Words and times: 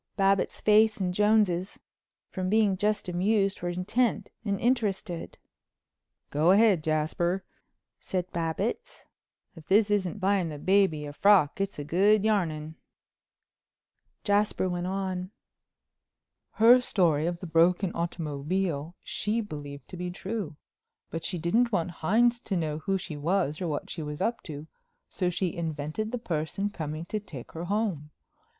Babbitts's 0.17 0.61
face 0.61 0.97
and 0.97 1.13
Jones's, 1.13 1.79
from 2.31 2.49
being 2.49 2.75
just 2.75 3.07
amused, 3.07 3.61
were 3.61 3.69
intent 3.69 4.31
and 4.43 4.59
interested. 4.59 5.37
"Go 6.31 6.49
ahead, 6.49 6.83
Jasper," 6.83 7.43
said 7.99 8.25
Babbitts, 8.31 9.05
"if 9.55 9.67
this 9.67 9.91
isn't 9.91 10.19
buying 10.19 10.49
the 10.49 10.57
baby 10.57 11.05
a 11.05 11.13
frock 11.13 11.61
it's 11.61 11.77
good 11.77 12.25
yarning." 12.25 12.73
Jasper 14.23 14.67
went 14.67 14.87
on. 14.87 15.29
"Her 16.53 16.81
story 16.81 17.27
of 17.27 17.39
the 17.39 17.45
broken 17.45 17.91
automobile 17.93 18.95
she 19.03 19.39
believed 19.39 19.87
to 19.89 19.97
be 19.97 20.09
true. 20.09 20.55
But 21.11 21.23
she 21.23 21.37
didn't 21.37 21.71
want 21.71 21.91
Hines 21.91 22.39
to 22.39 22.57
know 22.57 22.79
who 22.79 22.97
she 22.97 23.17
was 23.17 23.61
or 23.61 23.67
what 23.67 23.91
she 23.91 24.01
was 24.01 24.19
up 24.19 24.41
to, 24.45 24.65
so 25.07 25.29
she 25.29 25.53
invented 25.53 26.11
the 26.11 26.17
person 26.17 26.71
coming 26.71 27.05
to 27.05 27.19
take 27.19 27.51
her 27.51 27.65
home. 27.65 28.09